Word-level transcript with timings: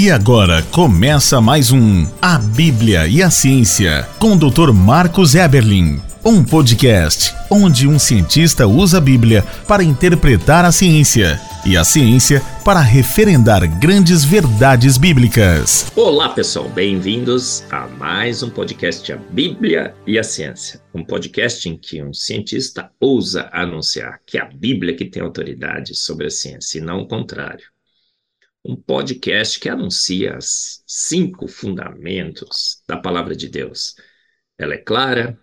E 0.00 0.10
agora 0.10 0.62
começa 0.72 1.42
mais 1.42 1.70
um 1.70 2.06
A 2.22 2.38
Bíblia 2.38 3.06
e 3.06 3.22
a 3.22 3.28
Ciência 3.28 4.08
com 4.18 4.32
o 4.32 4.50
Dr. 4.50 4.72
Marcos 4.72 5.34
Eberlin. 5.34 6.00
Um 6.24 6.42
podcast 6.42 7.34
onde 7.50 7.86
um 7.86 7.98
cientista 7.98 8.66
usa 8.66 8.96
a 8.96 9.00
Bíblia 9.00 9.42
para 9.68 9.84
interpretar 9.84 10.64
a 10.64 10.72
ciência 10.72 11.38
e 11.66 11.76
a 11.76 11.84
ciência 11.84 12.40
para 12.64 12.80
referendar 12.80 13.60
grandes 13.78 14.24
verdades 14.24 14.96
bíblicas. 14.96 15.92
Olá, 15.94 16.30
pessoal, 16.30 16.66
bem-vindos 16.70 17.62
a 17.70 17.86
mais 17.86 18.42
um 18.42 18.48
podcast 18.48 19.12
A 19.12 19.18
Bíblia 19.18 19.94
e 20.06 20.18
a 20.18 20.22
Ciência. 20.22 20.80
Um 20.94 21.04
podcast 21.04 21.68
em 21.68 21.76
que 21.76 22.02
um 22.02 22.14
cientista 22.14 22.90
ousa 22.98 23.50
anunciar 23.52 24.18
que 24.24 24.38
a 24.38 24.46
Bíblia 24.46 24.96
que 24.96 25.04
tem 25.04 25.22
autoridade 25.22 25.94
sobre 25.94 26.28
a 26.28 26.30
ciência 26.30 26.78
e 26.78 26.80
não 26.80 27.00
o 27.00 27.06
contrário. 27.06 27.64
Um 28.64 28.76
podcast 28.76 29.58
que 29.58 29.68
anuncia 29.68 30.36
os 30.36 30.82
cinco 30.86 31.48
fundamentos 31.48 32.82
da 32.86 32.98
palavra 32.98 33.34
de 33.34 33.48
Deus. 33.48 33.94
Ela 34.58 34.74
é 34.74 34.78
clara, 34.78 35.38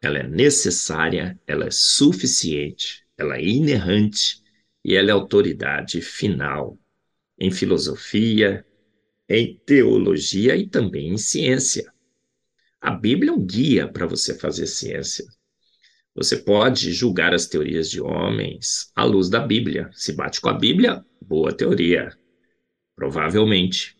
ela 0.00 0.18
é 0.18 0.26
necessária, 0.26 1.38
ela 1.46 1.66
é 1.66 1.70
suficiente, 1.70 3.04
ela 3.18 3.36
é 3.36 3.44
inerrante 3.44 4.40
e 4.84 4.94
ela 4.94 5.10
é 5.10 5.12
autoridade 5.12 6.00
final 6.00 6.78
em 7.38 7.50
filosofia, 7.50 8.64
em 9.28 9.58
teologia 9.66 10.56
e 10.56 10.68
também 10.68 11.08
em 11.08 11.18
ciência. 11.18 11.92
A 12.80 12.92
Bíblia 12.92 13.30
é 13.30 13.34
um 13.34 13.44
guia 13.44 13.88
para 13.88 14.06
você 14.06 14.38
fazer 14.38 14.66
ciência. 14.66 15.24
Você 16.14 16.36
pode 16.36 16.92
julgar 16.92 17.34
as 17.34 17.46
teorias 17.46 17.90
de 17.90 18.00
homens 18.00 18.90
à 18.94 19.04
luz 19.04 19.28
da 19.28 19.40
Bíblia. 19.40 19.90
Se 19.92 20.12
bate 20.12 20.40
com 20.40 20.48
a 20.48 20.54
Bíblia, 20.54 21.04
boa 21.20 21.52
teoria. 21.52 22.10
Provavelmente. 23.00 23.96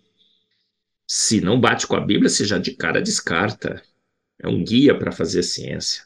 Se 1.06 1.40
não 1.40 1.58
bate 1.58 1.86
com 1.86 1.96
a 1.96 2.00
Bíblia, 2.00 2.28
você 2.28 2.44
já 2.44 2.58
de 2.58 2.72
cara 2.72 3.00
descarta. 3.00 3.82
É 4.38 4.46
um 4.46 4.62
guia 4.62 4.94
para 4.94 5.10
fazer 5.10 5.42
ciência. 5.42 6.04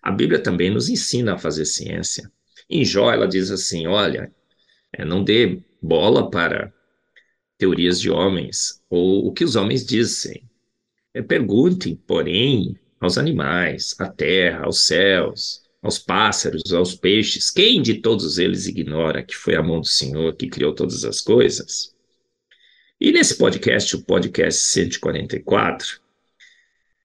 A 0.00 0.10
Bíblia 0.10 0.42
também 0.42 0.70
nos 0.70 0.88
ensina 0.88 1.34
a 1.34 1.38
fazer 1.38 1.66
ciência. 1.66 2.32
Em 2.68 2.82
Jó, 2.82 3.12
ela 3.12 3.28
diz 3.28 3.50
assim: 3.50 3.86
olha, 3.86 4.34
é, 4.90 5.04
não 5.04 5.22
dê 5.22 5.62
bola 5.82 6.30
para 6.30 6.72
teorias 7.58 8.00
de 8.00 8.10
homens 8.10 8.82
ou 8.88 9.26
o 9.26 9.34
que 9.34 9.44
os 9.44 9.54
homens 9.54 9.84
dizem. 9.84 10.42
É, 11.12 11.20
perguntem, 11.20 11.94
porém, 11.94 12.74
aos 12.98 13.18
animais, 13.18 13.94
à 13.98 14.08
terra, 14.08 14.64
aos 14.64 14.86
céus, 14.86 15.60
aos 15.82 15.98
pássaros, 15.98 16.72
aos 16.72 16.94
peixes, 16.94 17.50
quem 17.50 17.82
de 17.82 18.00
todos 18.00 18.38
eles 18.38 18.66
ignora 18.66 19.22
que 19.22 19.36
foi 19.36 19.56
a 19.56 19.62
mão 19.62 19.82
do 19.82 19.86
Senhor 19.86 20.34
que 20.34 20.48
criou 20.48 20.74
todas 20.74 21.04
as 21.04 21.20
coisas? 21.20 21.99
E 23.00 23.10
nesse 23.10 23.38
podcast, 23.38 23.96
o 23.96 24.02
podcast 24.02 24.62
144, 24.62 26.00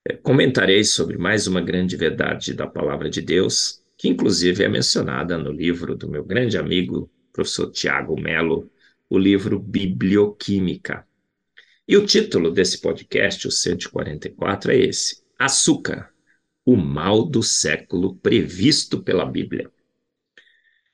é, 0.03 0.13
comentarei 0.13 0.83
sobre 0.83 1.17
mais 1.17 1.47
uma 1.47 1.61
grande 1.61 1.95
verdade 1.95 2.53
da 2.53 2.67
palavra 2.67 3.09
de 3.09 3.21
Deus 3.21 3.81
que 3.97 4.09
inclusive 4.09 4.61
é 4.61 4.67
mencionada 4.67 5.37
no 5.37 5.49
livro 5.49 5.95
do 5.95 6.09
meu 6.09 6.21
grande 6.21 6.57
amigo, 6.57 7.09
professor 7.31 7.71
Tiago 7.71 8.19
Melo, 8.19 8.69
o 9.09 9.17
livro 9.17 9.57
Biblioquímica. 9.57 11.07
E 11.87 11.95
o 11.95 12.05
título 12.05 12.51
desse 12.51 12.81
podcast, 12.81 13.47
o 13.47 13.51
144, 13.51 14.71
é 14.71 14.77
esse: 14.77 15.23
Açúcar, 15.39 16.09
o 16.65 16.75
mal 16.75 17.23
do 17.23 17.41
século 17.41 18.17
previsto 18.17 19.01
pela 19.01 19.25
Bíblia. 19.25 19.71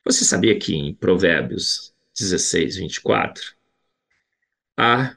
Você 0.06 0.24
sabia 0.24 0.60
que 0.60 0.76
em 0.76 0.94
Provérbios 0.94 1.92
16, 2.16 2.76
24, 2.76 3.61
a 4.78 5.16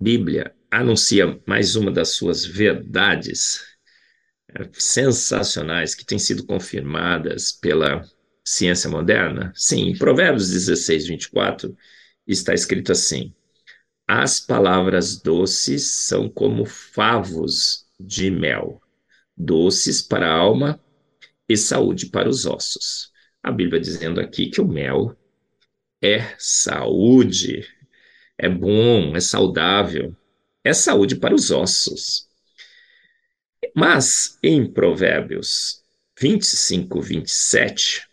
Bíblia 0.00 0.54
anuncia 0.70 1.40
mais 1.46 1.76
uma 1.76 1.90
das 1.90 2.10
suas 2.10 2.44
verdades 2.44 3.64
sensacionais 4.72 5.94
que 5.94 6.04
têm 6.04 6.18
sido 6.18 6.44
confirmadas 6.44 7.52
pela 7.52 8.04
ciência 8.44 8.88
moderna? 8.88 9.52
Sim, 9.54 9.88
em 9.88 9.98
Provérbios 9.98 10.50
16, 10.50 11.06
24, 11.06 11.76
está 12.26 12.54
escrito 12.54 12.92
assim: 12.92 13.34
As 14.06 14.40
palavras 14.40 15.20
doces 15.20 15.90
são 15.90 16.28
como 16.28 16.64
favos 16.64 17.86
de 17.98 18.30
mel, 18.30 18.80
doces 19.36 20.02
para 20.02 20.28
a 20.28 20.34
alma 20.34 20.80
e 21.48 21.56
saúde 21.56 22.06
para 22.06 22.28
os 22.28 22.46
ossos. 22.46 23.10
A 23.42 23.50
Bíblia 23.50 23.80
dizendo 23.80 24.20
aqui 24.20 24.50
que 24.50 24.60
o 24.60 24.68
mel 24.68 25.16
é 26.02 26.34
saúde, 26.38 27.66
é 28.38 28.48
bom, 28.48 29.16
é 29.16 29.20
saudável, 29.20 30.14
é 30.62 30.72
saúde 30.72 31.16
para 31.16 31.34
os 31.34 31.50
ossos. 31.50 32.28
Mas 33.74 34.38
em 34.42 34.64
Provérbios 34.70 35.82
25, 36.20 37.00
27, 37.00 38.06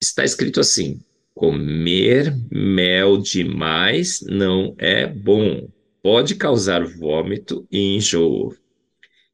está 0.00 0.24
escrito 0.24 0.60
assim: 0.60 1.02
comer 1.34 2.34
mel 2.50 3.18
demais 3.18 4.20
não 4.22 4.74
é 4.78 5.06
bom, 5.06 5.68
pode 6.02 6.34
causar 6.34 6.84
vômito 6.84 7.66
e 7.70 7.96
enjoo. 7.96 8.56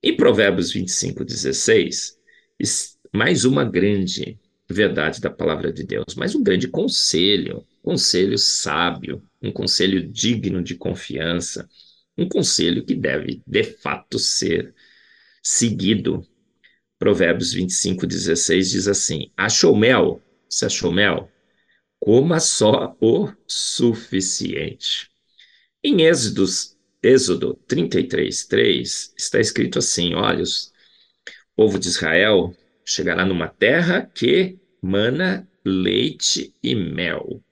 Em 0.02 0.16
Provérbios 0.16 0.72
25, 0.72 1.24
16, 1.24 2.18
mais 3.12 3.44
uma 3.44 3.64
grande 3.64 4.38
verdade 4.68 5.20
da 5.20 5.30
palavra 5.30 5.72
de 5.72 5.84
Deus, 5.84 6.14
mais 6.16 6.34
um 6.34 6.42
grande 6.42 6.68
conselho, 6.68 7.64
conselho 7.82 8.36
sábio, 8.36 9.22
um 9.46 9.52
conselho 9.52 10.06
digno 10.06 10.62
de 10.62 10.74
confiança, 10.74 11.68
um 12.16 12.28
conselho 12.28 12.84
que 12.84 12.94
deve 12.94 13.42
de 13.46 13.64
fato 13.64 14.18
ser 14.18 14.74
seguido. 15.42 16.26
Provérbios 16.98 17.52
25, 17.52 18.06
16 18.06 18.70
diz 18.70 18.88
assim: 18.88 19.30
Achou 19.36 19.76
mel? 19.76 20.22
Se 20.48 20.64
achou 20.64 20.90
mel? 20.90 21.30
Coma 22.00 22.40
só 22.40 22.96
o 23.00 23.30
suficiente. 23.46 25.10
Em 25.82 26.02
Êxodos, 26.02 26.76
Êxodo 27.02 27.54
33, 27.68 28.46
3, 28.46 29.14
está 29.16 29.38
escrito 29.38 29.78
assim: 29.78 30.14
Olha, 30.14 30.42
o 30.42 30.46
povo 31.54 31.78
de 31.78 31.88
Israel 31.88 32.54
chegará 32.84 33.24
numa 33.24 33.48
terra 33.48 34.10
que 34.14 34.58
mana 34.82 35.48
leite 35.64 36.54
e 36.62 36.74
mel. 36.74 37.42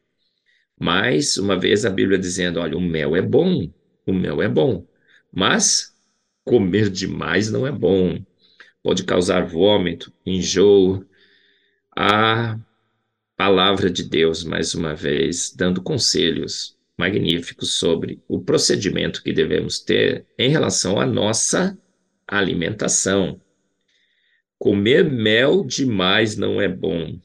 Mais 0.84 1.36
uma 1.38 1.58
vez 1.58 1.84
a 1.84 1.90
Bíblia 1.90 2.18
dizendo: 2.18 2.60
olha, 2.60 2.76
o 2.76 2.80
mel 2.80 3.16
é 3.16 3.22
bom, 3.22 3.70
o 4.06 4.12
mel 4.12 4.42
é 4.42 4.48
bom, 4.48 4.86
mas 5.32 5.94
Comer 6.44 6.90
demais 6.90 7.50
não 7.50 7.66
é 7.66 7.72
bom. 7.72 8.22
Pode 8.82 9.04
causar 9.04 9.46
vômito, 9.46 10.12
enjoo. 10.26 11.06
A 11.96 12.58
palavra 13.34 13.90
de 13.90 14.04
Deus, 14.04 14.44
mais 14.44 14.74
uma 14.74 14.94
vez, 14.94 15.54
dando 15.56 15.82
conselhos 15.82 16.76
magníficos 16.98 17.74
sobre 17.74 18.22
o 18.28 18.42
procedimento 18.42 19.22
que 19.22 19.32
devemos 19.32 19.80
ter 19.80 20.26
em 20.38 20.50
relação 20.50 21.00
à 21.00 21.06
nossa 21.06 21.78
alimentação. 22.28 23.40
Comer 24.58 25.10
mel 25.10 25.64
demais 25.64 26.36
não 26.36 26.60
é 26.60 26.68
bom, 26.68 27.18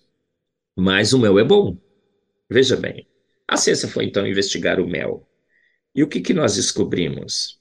mas 0.78 1.12
o 1.12 1.20
mel 1.20 1.38
é 1.38 1.44
bom. 1.44 1.78
Veja 2.50 2.78
bem, 2.78 3.06
a 3.50 3.58
ciência 3.58 3.88
foi 3.88 4.06
então 4.06 4.28
investigar 4.28 4.80
o 4.80 4.88
mel. 4.88 5.28
E 5.96 6.04
o 6.04 6.08
que, 6.08 6.22
que 6.22 6.36
nós 6.36 6.56
descobrimos? 6.56 7.60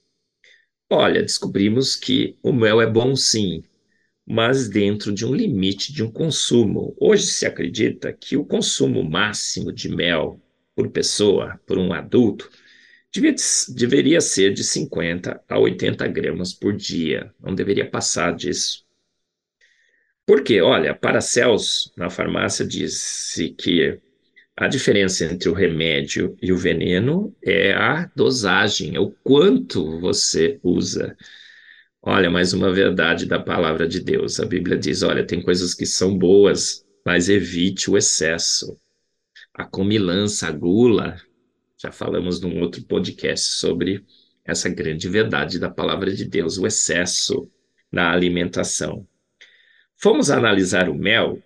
Olha, 0.87 1.23
descobrimos 1.23 1.95
que 1.95 2.37
o 2.43 2.53
mel 2.53 2.79
é 2.79 2.85
bom 2.85 3.15
sim, 3.15 3.63
mas 4.25 4.69
dentro 4.69 5.11
de 5.11 5.25
um 5.25 5.33
limite 5.33 5.91
de 5.91 6.03
um 6.03 6.11
consumo. 6.11 6.95
Hoje 6.99 7.25
se 7.25 7.47
acredita 7.47 8.13
que 8.13 8.37
o 8.37 8.45
consumo 8.45 9.03
máximo 9.03 9.73
de 9.73 9.89
mel 9.89 10.39
por 10.75 10.91
pessoa, 10.91 11.59
por 11.65 11.79
um 11.79 11.91
adulto, 11.91 12.47
devia, 13.11 13.33
deveria 13.75 14.21
ser 14.21 14.53
de 14.53 14.63
50 14.63 15.43
a 15.49 15.59
80 15.59 16.07
gramas 16.07 16.53
por 16.53 16.75
dia. 16.75 17.33
Não 17.39 17.55
deveria 17.55 17.89
passar 17.89 18.35
disso. 18.35 18.85
Porque, 20.23 20.61
olha, 20.61 20.93
Paracelso, 20.93 21.91
na 21.97 22.11
farmácia, 22.11 22.63
disse 22.63 23.49
que 23.49 23.99
a 24.59 24.67
diferença 24.67 25.23
entre 25.23 25.47
o 25.47 25.53
remédio 25.53 26.37
e 26.41 26.51
o 26.51 26.57
veneno 26.57 27.33
é 27.41 27.71
a 27.71 28.11
dosagem, 28.13 28.93
é 28.93 28.99
o 28.99 29.09
quanto 29.23 30.01
você 30.01 30.59
usa. 30.61 31.15
Olha, 32.01 32.29
mais 32.29 32.51
uma 32.51 32.69
verdade 32.69 33.25
da 33.25 33.39
palavra 33.39 33.87
de 33.87 34.01
Deus. 34.01 34.37
A 34.37 34.45
Bíblia 34.45 34.77
diz: 34.77 35.01
olha, 35.01 35.25
tem 35.25 35.41
coisas 35.41 35.73
que 35.73 35.85
são 35.85 36.17
boas, 36.17 36.85
mas 37.05 37.29
evite 37.29 37.89
o 37.89 37.97
excesso. 37.97 38.77
A 39.53 39.63
comilança, 39.63 40.47
a 40.47 40.51
gula. 40.51 41.15
Já 41.81 41.89
falamos 41.89 42.41
num 42.41 42.59
outro 42.59 42.83
podcast 42.83 43.45
sobre 43.45 44.03
essa 44.43 44.67
grande 44.67 45.07
verdade 45.07 45.57
da 45.57 45.69
palavra 45.69 46.13
de 46.13 46.25
Deus, 46.25 46.57
o 46.57 46.67
excesso 46.67 47.49
na 47.89 48.11
alimentação. 48.11 49.07
Fomos 49.95 50.29
analisar 50.29 50.89
o 50.89 50.95
mel 50.95 51.41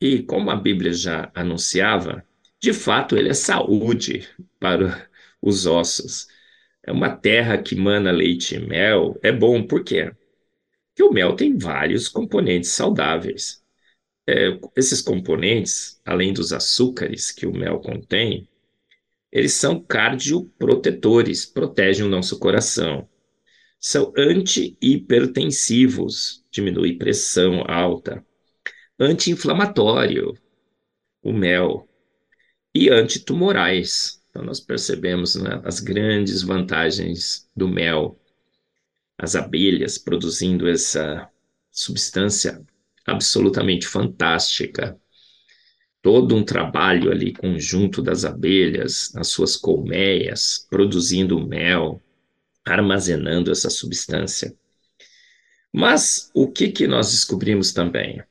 e, 0.00 0.24
como 0.24 0.50
a 0.50 0.56
Bíblia 0.56 0.92
já 0.92 1.30
anunciava, 1.32 2.26
de 2.60 2.72
fato, 2.72 3.16
ele 3.16 3.28
é 3.30 3.34
saúde 3.34 4.28
para 4.58 5.08
os 5.40 5.66
ossos. 5.66 6.26
é 6.84 6.92
uma 6.92 7.16
terra 7.16 7.62
que 7.62 7.76
mana 7.76 8.12
leite 8.12 8.56
e 8.56 8.60
mel, 8.60 9.18
é 9.22 9.32
bom, 9.32 9.66
por 9.66 9.84
quê? 9.84 10.12
Porque 10.90 11.02
o 11.04 11.12
mel 11.12 11.36
tem 11.36 11.58
vários 11.58 12.08
componentes 12.08 12.70
saudáveis. 12.70 13.62
É, 14.28 14.58
esses 14.76 15.00
componentes, 15.02 16.00
além 16.04 16.32
dos 16.32 16.52
açúcares 16.52 17.32
que 17.32 17.46
o 17.46 17.52
mel 17.52 17.80
contém, 17.80 18.48
eles 19.32 19.54
são 19.54 19.82
cardioprotetores, 19.82 21.44
protegem 21.46 22.04
o 22.06 22.08
nosso 22.08 22.38
coração. 22.38 23.08
São 23.80 24.12
anti-hipertensivos, 24.16 26.44
diminui 26.50 26.96
pressão 26.96 27.64
alta. 27.66 28.24
Anti-inflamatório, 28.98 30.34
o 31.22 31.32
mel. 31.32 31.87
E 32.74 32.90
antitumorais, 32.90 34.18
então, 34.30 34.46
nós 34.46 34.60
percebemos 34.60 35.34
né, 35.34 35.60
as 35.64 35.80
grandes 35.80 36.42
vantagens 36.42 37.48
do 37.56 37.66
mel, 37.66 38.16
as 39.18 39.34
abelhas 39.34 39.98
produzindo 39.98 40.68
essa 40.68 41.28
substância 41.72 42.64
absolutamente 43.04 43.86
fantástica. 43.86 44.96
Todo 46.00 46.36
um 46.36 46.44
trabalho 46.44 47.10
ali 47.10 47.32
conjunto 47.32 48.00
das 48.00 48.24
abelhas, 48.24 49.12
nas 49.12 49.26
suas 49.26 49.56
colmeias, 49.56 50.66
produzindo 50.70 51.44
mel, 51.44 52.00
armazenando 52.64 53.50
essa 53.50 53.68
substância. 53.68 54.54
Mas 55.72 56.30
o 56.32 56.48
que, 56.48 56.70
que 56.70 56.86
nós 56.86 57.10
descobrimos 57.10 57.72
também? 57.72 58.22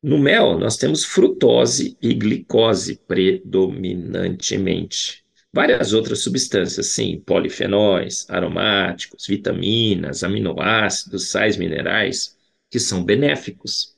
No 0.00 0.16
mel, 0.16 0.56
nós 0.58 0.76
temos 0.76 1.04
frutose 1.04 1.98
e 2.00 2.14
glicose 2.14 3.00
predominantemente. 3.06 5.24
Várias 5.52 5.92
outras 5.92 6.20
substâncias, 6.20 6.86
sim, 6.88 7.20
polifenóis, 7.26 8.24
aromáticos, 8.30 9.26
vitaminas, 9.26 10.22
aminoácidos, 10.22 11.30
sais 11.30 11.56
minerais, 11.56 12.36
que 12.70 12.78
são 12.78 13.04
benéficos. 13.04 13.96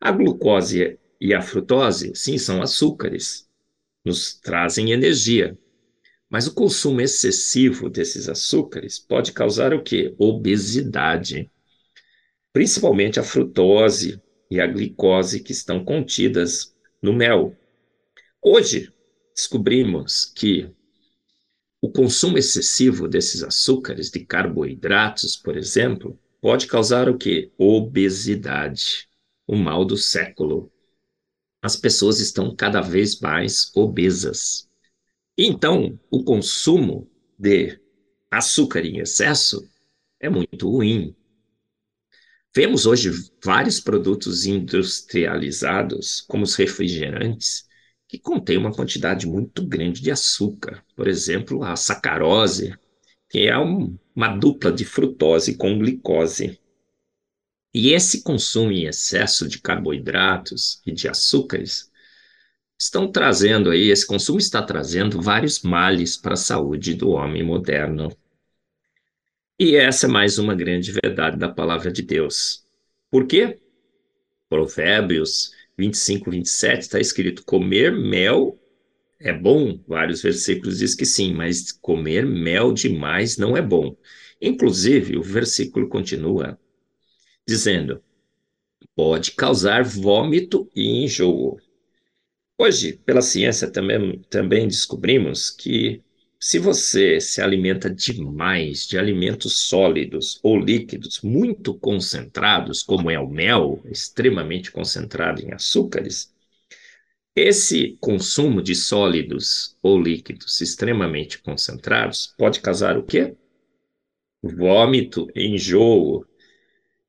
A 0.00 0.10
glucose 0.10 0.98
e 1.20 1.32
a 1.32 1.40
frutose, 1.40 2.10
sim, 2.16 2.36
são 2.36 2.60
açúcares, 2.60 3.48
nos 4.04 4.34
trazem 4.40 4.90
energia. 4.90 5.56
Mas 6.28 6.48
o 6.48 6.54
consumo 6.54 7.00
excessivo 7.00 7.88
desses 7.88 8.28
açúcares 8.28 8.98
pode 8.98 9.32
causar 9.32 9.72
o 9.72 9.80
quê? 9.80 10.12
Obesidade. 10.18 11.48
Principalmente 12.52 13.20
a 13.20 13.22
frutose, 13.22 14.20
e 14.50 14.60
a 14.60 14.66
glicose 14.66 15.42
que 15.42 15.52
estão 15.52 15.84
contidas 15.84 16.74
no 17.02 17.12
mel. 17.12 17.56
Hoje, 18.42 18.92
descobrimos 19.34 20.26
que 20.26 20.70
o 21.80 21.90
consumo 21.90 22.38
excessivo 22.38 23.06
desses 23.06 23.42
açúcares, 23.42 24.10
de 24.10 24.24
carboidratos, 24.24 25.36
por 25.36 25.56
exemplo, 25.56 26.18
pode 26.40 26.66
causar 26.66 27.08
o 27.08 27.18
que? 27.18 27.52
Obesidade, 27.58 29.08
o 29.46 29.54
mal 29.56 29.84
do 29.84 29.96
século. 29.96 30.72
As 31.60 31.76
pessoas 31.76 32.20
estão 32.20 32.54
cada 32.54 32.80
vez 32.80 33.20
mais 33.20 33.70
obesas. 33.74 34.68
Então, 35.36 35.98
o 36.10 36.22
consumo 36.22 37.10
de 37.38 37.78
açúcar 38.30 38.84
em 38.84 38.98
excesso 38.98 39.68
é 40.20 40.28
muito 40.28 40.70
ruim. 40.70 41.14
Vemos 42.56 42.86
hoje 42.86 43.10
vários 43.42 43.80
produtos 43.80 44.46
industrializados, 44.46 46.20
como 46.20 46.44
os 46.44 46.54
refrigerantes, 46.54 47.66
que 48.06 48.16
contêm 48.16 48.56
uma 48.56 48.72
quantidade 48.72 49.26
muito 49.26 49.66
grande 49.66 50.00
de 50.00 50.12
açúcar. 50.12 50.84
Por 50.94 51.08
exemplo, 51.08 51.64
a 51.64 51.74
sacarose, 51.74 52.72
que 53.28 53.48
é 53.48 53.58
um, 53.58 53.98
uma 54.14 54.28
dupla 54.28 54.70
de 54.70 54.84
frutose 54.84 55.56
com 55.56 55.76
glicose. 55.80 56.60
E 57.74 57.92
esse 57.92 58.22
consumo 58.22 58.70
em 58.70 58.84
excesso 58.84 59.48
de 59.48 59.60
carboidratos 59.60 60.80
e 60.86 60.92
de 60.92 61.08
açúcares 61.08 61.90
estão 62.78 63.10
trazendo 63.10 63.68
aí, 63.68 63.90
esse 63.90 64.06
consumo 64.06 64.38
está 64.38 64.62
trazendo 64.62 65.20
vários 65.20 65.60
males 65.62 66.16
para 66.16 66.34
a 66.34 66.36
saúde 66.36 66.94
do 66.94 67.10
homem 67.10 67.42
moderno. 67.42 68.16
E 69.58 69.76
essa 69.76 70.06
é 70.06 70.08
mais 70.08 70.36
uma 70.36 70.54
grande 70.54 70.90
verdade 70.90 71.38
da 71.38 71.48
palavra 71.48 71.92
de 71.92 72.02
Deus. 72.02 72.66
Por 73.08 73.24
quê? 73.26 73.60
Provérbios 74.48 75.52
25, 75.78 76.30
27 76.30 76.80
está 76.82 76.98
escrito: 76.98 77.44
comer 77.44 77.92
mel 77.92 78.60
é 79.20 79.32
bom. 79.32 79.80
Vários 79.86 80.22
versículos 80.22 80.78
diz 80.78 80.94
que 80.94 81.06
sim, 81.06 81.32
mas 81.32 81.70
comer 81.70 82.26
mel 82.26 82.72
demais 82.72 83.36
não 83.36 83.56
é 83.56 83.62
bom. 83.62 83.96
Inclusive, 84.40 85.16
o 85.16 85.22
versículo 85.22 85.88
continua 85.88 86.58
dizendo: 87.46 88.02
pode 88.96 89.32
causar 89.32 89.84
vômito 89.84 90.68
e 90.74 91.04
enjoo. 91.04 91.58
Hoje, 92.58 92.94
pela 93.04 93.22
ciência, 93.22 93.70
também, 93.70 94.20
também 94.30 94.66
descobrimos 94.66 95.50
que 95.50 96.03
se 96.46 96.58
você 96.58 97.22
se 97.22 97.40
alimenta 97.40 97.88
demais 97.88 98.86
de 98.86 98.98
alimentos 98.98 99.60
sólidos 99.60 100.38
ou 100.42 100.58
líquidos 100.58 101.22
muito 101.22 101.72
concentrados, 101.72 102.82
como 102.82 103.10
é 103.10 103.18
o 103.18 103.26
mel, 103.26 103.82
extremamente 103.86 104.70
concentrado 104.70 105.40
em 105.40 105.54
açúcares, 105.54 106.30
esse 107.34 107.96
consumo 107.98 108.60
de 108.60 108.74
sólidos 108.74 109.74
ou 109.82 109.98
líquidos 109.98 110.60
extremamente 110.60 111.38
concentrados 111.38 112.34
pode 112.36 112.60
causar 112.60 112.98
o 112.98 113.04
quê? 113.04 113.34
Vômito, 114.42 115.26
enjoo. 115.34 116.26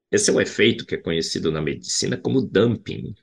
Esse 0.10 0.30
é 0.30 0.34
um 0.34 0.40
efeito 0.40 0.86
que 0.86 0.96
é 0.96 0.98
conhecido 0.98 1.52
na 1.52 1.62
medicina 1.62 2.16
como 2.16 2.40
dumping. 2.40 3.14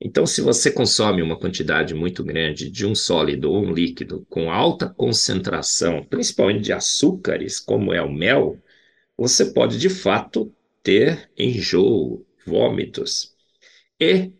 Então, 0.00 0.26
se 0.26 0.40
você 0.40 0.70
consome 0.70 1.22
uma 1.22 1.38
quantidade 1.38 1.92
muito 1.92 2.22
grande 2.22 2.70
de 2.70 2.86
um 2.86 2.94
sólido 2.94 3.50
ou 3.50 3.64
um 3.64 3.72
líquido 3.72 4.24
com 4.28 4.50
alta 4.50 4.88
concentração, 4.88 6.04
principalmente 6.04 6.62
de 6.62 6.72
açúcares, 6.72 7.58
como 7.58 7.92
é 7.92 8.00
o 8.00 8.12
mel, 8.12 8.62
você 9.16 9.46
pode 9.46 9.78
de 9.78 9.88
fato 9.90 10.54
ter 10.82 11.28
enjoo, 11.36 12.24
vômitos. 12.46 13.34
E 14.00 14.32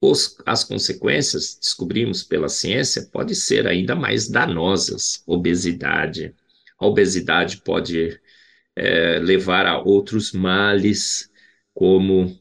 os, 0.00 0.36
as 0.46 0.64
consequências, 0.64 1.58
descobrimos 1.60 2.22
pela 2.24 2.48
ciência, 2.48 3.08
podem 3.12 3.34
ser 3.34 3.66
ainda 3.66 3.94
mais 3.94 4.28
danosas. 4.28 5.22
Obesidade. 5.26 6.34
A 6.78 6.86
obesidade 6.86 7.58
pode 7.58 8.18
é, 8.74 9.18
levar 9.18 9.66
a 9.66 9.78
outros 9.78 10.32
males, 10.32 11.30
como 11.74 12.39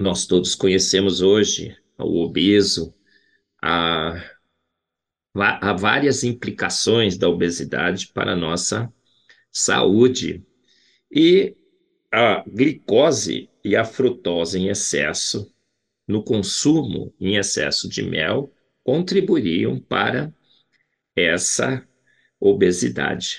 nós 0.00 0.26
todos 0.26 0.54
conhecemos 0.54 1.20
hoje, 1.20 1.76
o 1.98 2.22
obeso, 2.24 2.94
há, 3.62 4.18
há 5.34 5.72
várias 5.74 6.24
implicações 6.24 7.18
da 7.18 7.28
obesidade 7.28 8.08
para 8.08 8.32
a 8.32 8.36
nossa 8.36 8.92
saúde. 9.52 10.42
E 11.12 11.54
a 12.10 12.42
glicose 12.48 13.50
e 13.62 13.76
a 13.76 13.84
frutose 13.84 14.58
em 14.58 14.68
excesso, 14.68 15.52
no 16.08 16.24
consumo 16.24 17.14
em 17.20 17.36
excesso 17.36 17.88
de 17.88 18.02
mel, 18.02 18.50
contribuiriam 18.82 19.78
para 19.78 20.32
essa 21.14 21.86
obesidade. 22.40 23.38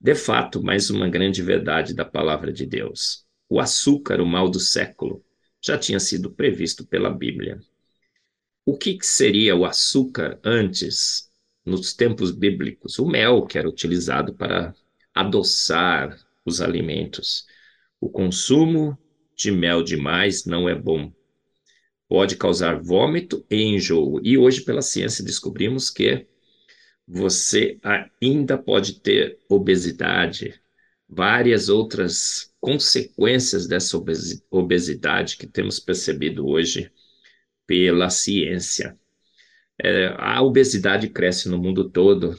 De 0.00 0.16
fato, 0.16 0.60
mais 0.60 0.90
uma 0.90 1.08
grande 1.08 1.40
verdade 1.40 1.94
da 1.94 2.04
palavra 2.04 2.52
de 2.52 2.66
Deus. 2.66 3.24
O 3.48 3.60
açúcar, 3.60 4.20
o 4.20 4.26
mal 4.26 4.50
do 4.50 4.58
século, 4.58 5.24
já 5.64 5.78
tinha 5.78 5.98
sido 5.98 6.30
previsto 6.30 6.86
pela 6.86 7.08
Bíblia. 7.08 7.58
O 8.66 8.76
que, 8.76 8.98
seria 9.00 9.56
o 9.56 9.64
açúcar 9.64 10.38
antes, 10.44 11.30
nos 11.64 11.94
tempos 11.94 12.30
bíblicos? 12.30 12.98
O 12.98 13.06
mel, 13.06 13.46
que 13.46 13.56
era 13.56 13.68
utilizado 13.68 14.34
para 14.34 14.74
adoçar 15.14 16.18
os 16.44 16.60
alimentos. 16.60 17.46
O 17.98 18.10
consumo 18.10 18.98
de 19.34 19.50
mel 19.50 19.82
demais 19.82 20.44
não 20.44 20.68
é 20.68 20.74
bom. 20.74 21.10
Pode 22.06 22.36
causar 22.36 22.78
vômito 22.78 23.44
e 23.50 23.62
enjoo. 23.62 24.20
E 24.22 24.36
hoje, 24.36 24.60
pela 24.60 24.82
ciência, 24.82 25.24
descobrimos 25.24 25.88
que 25.88 26.26
você 27.08 27.78
ainda 28.20 28.58
pode 28.58 29.00
ter 29.00 29.38
obesidade, 29.48 30.60
várias 31.14 31.68
outras 31.68 32.52
consequências 32.60 33.66
dessa 33.66 33.96
obesidade 34.50 35.36
que 35.36 35.46
temos 35.46 35.78
percebido 35.78 36.46
hoje 36.46 36.90
pela 37.66 38.10
ciência. 38.10 38.98
É, 39.82 40.14
a 40.18 40.42
obesidade 40.42 41.08
cresce 41.08 41.48
no 41.48 41.58
mundo 41.58 41.88
todo. 41.88 42.38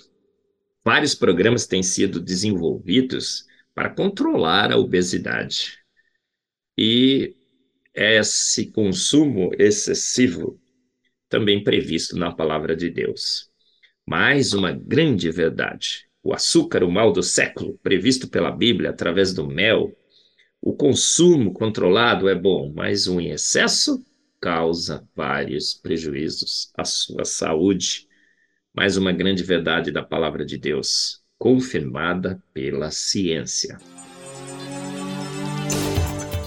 Vários 0.84 1.15
programas 1.15 1.65
têm 1.65 1.82
sido 1.82 2.20
desenvolvidos 2.20 3.46
para 3.74 3.89
controlar 3.89 4.72
a 4.72 4.77
obesidade. 4.77 5.79
E 6.77 7.36
esse 7.94 8.72
consumo 8.72 9.51
excessivo 9.58 10.60
também 11.29 11.63
previsto 11.63 12.17
na 12.17 12.34
palavra 12.34 12.75
de 12.75 12.89
Deus. 12.89 13.50
Mais 14.05 14.53
uma 14.53 14.72
grande 14.72 15.32
verdade 15.32 16.05
o 16.25 16.34
açúcar, 16.34 16.84
o 16.84 16.91
mal 16.91 17.13
do 17.13 17.22
século, 17.22 17.79
previsto 17.84 18.27
pela 18.27 18.50
Bíblia 18.50 18.89
através 18.89 19.32
do 19.32 19.46
mel. 19.46 19.96
O 20.60 20.74
consumo 20.74 21.53
controlado 21.53 22.27
é 22.27 22.34
bom, 22.34 22.74
mas 22.75 23.08
o 23.08 23.22
em 23.22 23.29
excesso 23.29 24.03
causa 24.41 25.08
vários 25.15 25.75
prejuízos 25.75 26.72
à 26.75 26.84
sua 26.84 27.25
saúde. 27.25 28.08
Mais 28.74 28.98
uma 28.98 29.12
grande 29.12 29.44
verdade 29.44 29.91
da 29.91 30.01
palavra 30.01 30.44
de 30.44 30.58
Deus, 30.58 31.22
confirmada 31.38 32.41
pela 32.51 32.89
ciência. 32.89 33.77